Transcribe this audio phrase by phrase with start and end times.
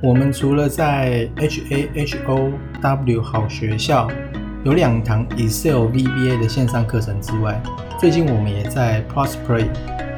[0.00, 4.08] 我们除了在 H A H O W 好学校
[4.64, 7.60] 有两堂 Excel VBA 的线上课程之外，
[7.98, 9.66] 最近我们也在 Prospery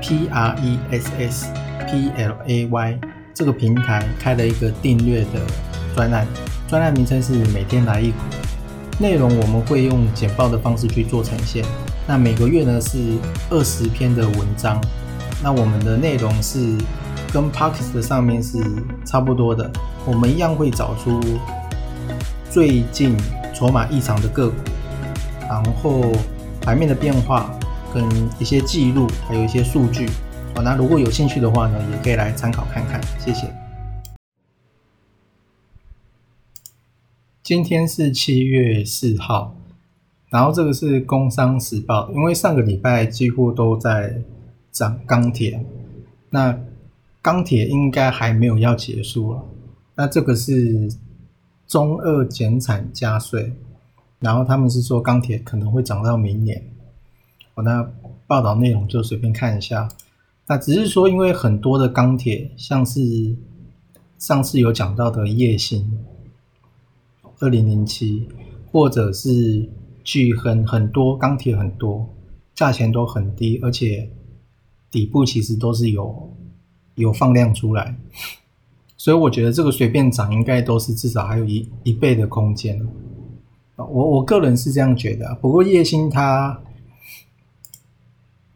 [0.03, 1.47] P R E S S
[1.89, 3.01] P L A Y
[3.33, 5.41] 这个平台开了一个订阅的
[5.95, 6.27] 专案，
[6.69, 8.19] 专案名称是每天来一股，
[8.99, 11.65] 内容我们会用简报的方式去做呈现。
[12.07, 12.99] 那每个月呢是
[13.49, 14.79] 二十篇的文章，
[15.43, 16.77] 那我们的内容是。
[17.33, 18.59] 跟 Parkes 的上面是
[19.05, 19.71] 差不多的，
[20.05, 21.21] 我们一样会找出
[22.51, 23.17] 最近
[23.55, 24.57] 筹码异常的个股，
[25.49, 26.13] 然后
[26.61, 27.57] 盘面的变化
[27.95, 28.05] 跟
[28.41, 30.09] 一些记录，还有一些数据。
[30.57, 33.01] 好，那如果有兴趣的话呢，也可以来参考看看。
[33.21, 33.47] 谢谢。
[37.45, 39.55] 今天是七月四号，
[40.31, 44.21] 然后这个是《工商时报》，因为上个礼拜几乎都在
[44.73, 45.65] 涨钢铁，
[46.31, 46.59] 那。
[47.23, 49.45] 钢铁应该还没有要结束了，
[49.95, 50.91] 那这个是
[51.67, 53.53] 中二减产加税，
[54.21, 56.65] 然后他们是说钢铁可能会涨到明年。
[57.55, 57.93] 我那
[58.27, 59.87] 报道内容就随便看一下，
[60.47, 63.37] 那只是说因为很多的钢铁，像是
[64.19, 65.99] 上次有讲到的叶星
[67.41, 68.27] 二零零七，
[68.73, 69.69] 或者是
[70.03, 72.09] 巨亨，很多钢铁很多，
[72.55, 74.09] 价钱都很低，而且
[74.91, 76.35] 底部其实都是有。
[76.97, 77.97] 有放量出来，
[78.97, 82.87] 所以我觉得这个随便涨应该都是至少还有一一倍的空间
[83.77, 85.35] 我我个人是这样觉得。
[85.37, 86.61] 不过叶星它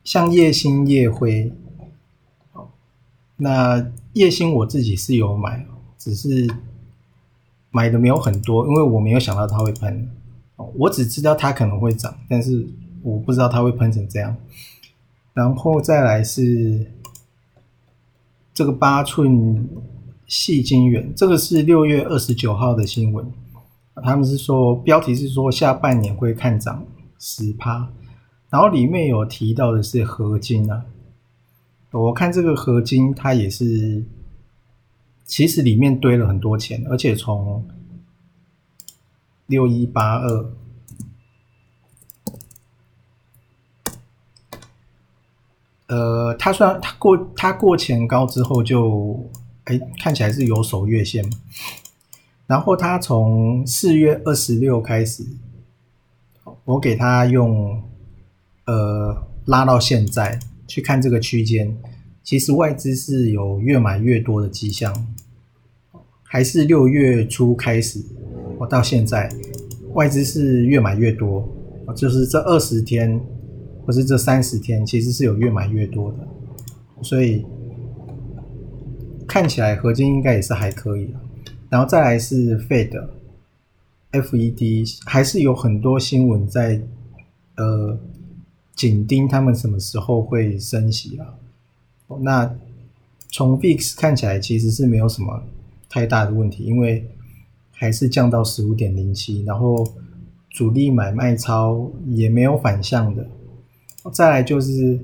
[0.03, 1.51] 像叶星叶辉，
[3.37, 5.65] 那叶星我自己是有买，
[5.97, 6.47] 只是
[7.71, 10.11] 买的没有很多，因为我没有想到它会喷。
[10.77, 12.67] 我只知道它可能会涨，但是
[13.03, 14.37] 我不知道它会喷成这样。
[15.33, 16.91] 然后再来是。
[18.55, 19.69] 这个八寸
[20.27, 23.27] 细晶圆，这个是六月二十九号的新闻，
[24.03, 26.87] 他们是说标题是说下半年会看涨
[27.19, 27.91] 十趴，
[28.49, 30.85] 然后里面有提到的是合金啊，
[31.91, 34.05] 我看这个合金它也是，
[35.25, 37.67] 其实里面堆了很多钱，而且从
[39.47, 40.51] 六一八二。
[45.95, 49.31] 呃，它算它过它过前高之后就，
[49.63, 51.25] 哎，看起来是有守月线。
[52.49, 55.25] 然后它从四月二十六开始，
[56.65, 57.81] 我给它用
[58.67, 61.77] 呃拉到现在去看这个区间，
[62.25, 65.07] 其实外资是有越买越多的迹象，
[66.25, 68.05] 还是六月初开始，
[68.59, 69.33] 我到现在
[69.93, 71.49] 外资是越买越多，
[71.97, 73.25] 就是这二十天。
[73.87, 76.19] 或是这三十天其实是有越买越多的，
[77.03, 77.45] 所以
[79.27, 81.15] 看起来合金应该也是还可以
[81.69, 83.09] 然后再来是 Fed、
[84.13, 86.81] FED，还是有很多新闻在
[87.57, 87.99] 呃
[88.75, 91.35] 紧盯他们什么时候会升息啊？
[92.21, 92.55] 那
[93.31, 95.43] 从 VIX 看起来其实是没有什么
[95.89, 97.09] 太大的问题，因为
[97.73, 99.85] 还是降到十五点零七，然后
[100.51, 103.27] 主力买卖超也没有反向的。
[104.11, 104.99] 再来就是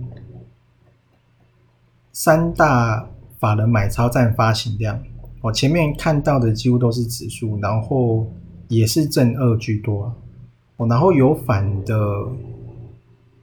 [2.13, 5.03] 三大法人买超占发行量，
[5.41, 8.31] 我前面看到的几乎都是指数，然后
[8.69, 10.15] 也是正二居多，
[10.77, 11.97] 哦，然后有反的，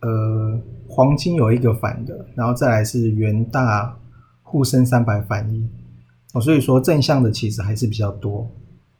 [0.02, 3.98] 呃，黄金有一个反的，然后再来是元大、
[4.44, 5.68] 沪深三百反一，
[6.34, 8.48] 哦，所以说正向的其实还是比较多，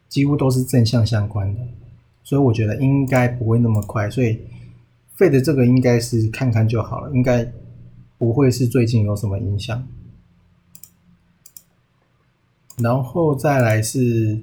[0.08, 1.60] 几乎都是正向相关的，
[2.24, 4.40] 所以我觉得应该不会那么快，所以。
[5.18, 7.52] 费的这个应该是看看就好了，应该
[8.18, 9.84] 不会是最近有什么影响。
[12.76, 14.38] 然后再来是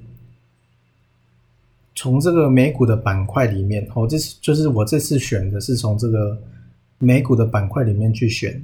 [1.94, 6.38] 从这个美股的板块里面，哦，这是就是我这次选的是从这个
[6.98, 8.62] 美股的板块里面去选。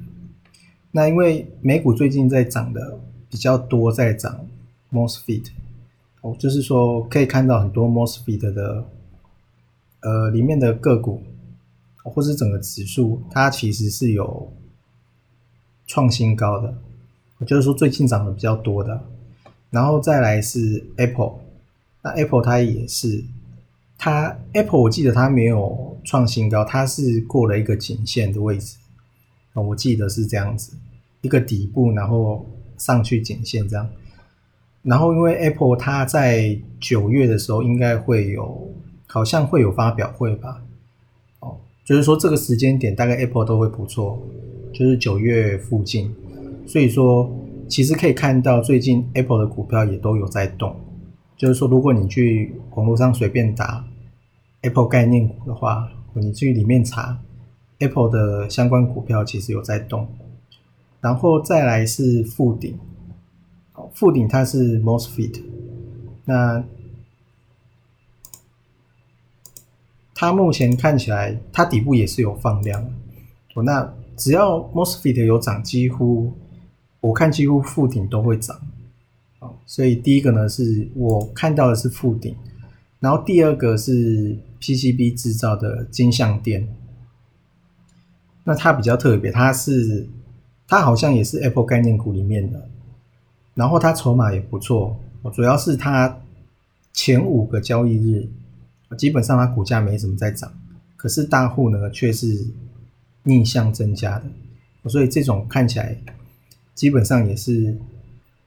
[0.90, 3.00] 那因为美股最近在涨的
[3.30, 4.46] 比较多，在涨
[4.92, 5.46] Mosfet，
[6.20, 8.84] 哦，就是说可以看到很多 Mosfet 的
[10.00, 11.22] 呃里面的个股。
[12.02, 14.52] 或是整个指数，它其实是有
[15.86, 16.74] 创新高的，
[17.46, 19.00] 就是说最近涨的比较多的。
[19.70, 21.34] 然后再来是 Apple，
[22.02, 23.24] 那 Apple 它也是，
[23.96, 28.76] 它 Apple 我记得它没有创新高，它是过了一个颈线的位置，
[29.54, 30.74] 我记得是这样子，
[31.22, 32.46] 一个底部，然后
[32.76, 33.88] 上去颈线这样。
[34.82, 38.74] 然后因为 Apple 它在九月的时候应该会有，
[39.06, 40.62] 好像会有发表会吧。
[41.84, 44.20] 就是说，这个时间点大概 Apple 都会不错，
[44.72, 46.14] 就是九月附近。
[46.66, 47.30] 所以说，
[47.68, 50.76] 其实可以看到，最近 Apple 的股票也都有在动。
[51.36, 53.84] 就是说，如果你去网络上随便打
[54.60, 57.18] Apple 概念股的话，你去里面查
[57.80, 60.06] Apple 的相关股票，其实有在动。
[61.00, 62.78] 然后再来是富鼎，
[63.92, 65.42] 富鼎它是 Mosfet，
[66.24, 66.62] 那
[70.22, 72.88] 它目前看起来，它底部也是有放量。
[73.56, 76.32] 那只要 Mosfet 有涨，几乎
[77.00, 78.56] 我看几乎附顶都会涨。
[79.66, 82.36] 所以第一个呢是我看到的是富鼎，
[83.00, 86.68] 然后第二个是 PCB 制造的金相电。
[88.44, 90.06] 那它比较特别，它是
[90.68, 92.68] 它好像也是 Apple 概念股里面的，
[93.54, 94.96] 然后它筹码也不错。
[95.34, 96.20] 主要是它
[96.92, 98.28] 前五个交易日，
[98.96, 100.52] 基本上它股价没怎么在涨，
[100.96, 102.46] 可是大户呢却是
[103.24, 105.96] 逆向增加的，所以这种看起来
[106.74, 107.76] 基本上也是。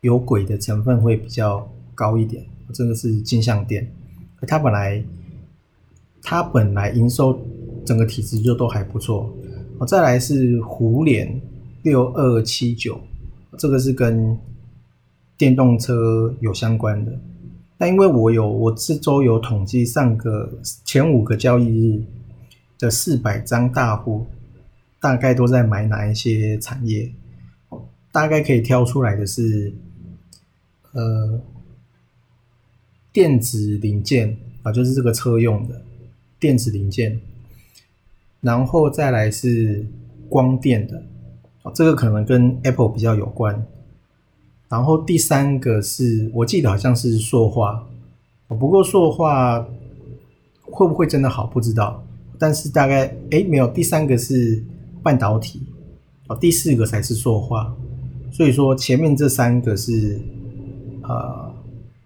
[0.01, 3.91] 有鬼的成分会比较高一点，这个是金相店，
[4.41, 5.03] 它本来
[6.21, 7.41] 它本来营收
[7.83, 9.33] 整个体质就都还不错。
[9.87, 11.41] 再来是虎脸
[11.81, 13.01] 六二七九，
[13.57, 14.37] 这个是跟
[15.35, 17.11] 电动车有相关的。
[17.77, 22.03] 但因为我有我这周有统计上个前五个交易日
[22.79, 24.25] 的四百张大户，
[24.99, 27.11] 大概都在买哪一些产业，
[28.11, 29.73] 大概可以挑出来的是。
[30.97, 31.41] 呃，
[33.11, 35.81] 电子零件啊，就是这个车用的
[36.39, 37.19] 电子零件，
[38.39, 39.85] 然后再来是
[40.29, 41.03] 光电的，
[41.73, 43.61] 这个可能跟 Apple 比较有关。
[44.69, 47.85] 然后第三个是我记得好像是塑化，
[48.47, 49.65] 不过塑化
[50.61, 52.03] 会不会真的好不知道，
[52.37, 54.63] 但是大概哎没有，第三个是
[55.03, 55.61] 半导体，
[56.27, 57.73] 哦，第四个才是塑化，
[58.31, 60.19] 所以说前面这三个是。
[61.07, 61.53] 呃，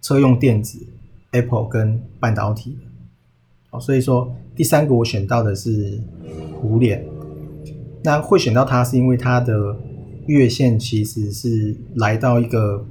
[0.01, 0.77] 车用电子
[1.31, 2.77] ，Apple 跟半导体，
[3.69, 5.97] 哦，所以说第三个我选到的是
[6.59, 7.05] 虎脸，
[8.03, 9.73] 那会选到它是因为它的
[10.29, 12.85] 月线其实是来到一个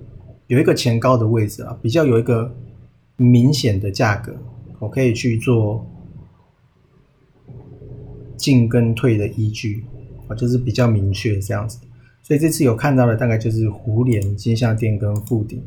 [0.49, 2.53] 有一个前高的位置啊，比较有一个
[3.17, 4.35] 明显的价格，
[4.81, 5.87] 我可以去做
[8.37, 9.85] 进跟退的依据
[10.27, 11.79] 啊，就是比较明确这样子，
[12.25, 15.63] 所以这次有看到的大概就是虎脸、金相电跟富鼎。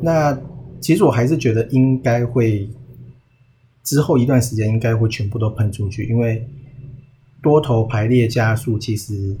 [0.00, 0.40] 那
[0.80, 2.68] 其实我还是觉得应该会
[3.82, 6.46] 之后一段时间应该会全部都喷出去，因为
[7.42, 9.36] 多头排列加速，其实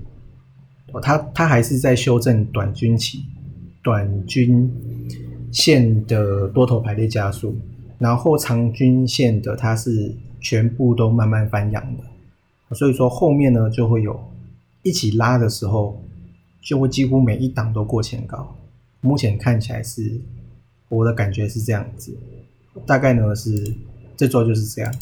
[1.00, 3.24] 它它还是在修正短均期、
[3.82, 4.70] 短均
[5.50, 7.56] 线的多头排列加速，
[7.98, 14.18] 然后长均线的它是全部都慢慢翻扬的，所以说后面呢就会有
[14.82, 16.02] 一起拉的时候，
[16.60, 18.56] 就会几乎每一档都过前高。
[19.00, 20.20] 目前看起来是，
[20.88, 22.16] 我的感觉是这样子，
[22.86, 23.74] 大概呢是
[24.16, 24.94] 这周就是这样。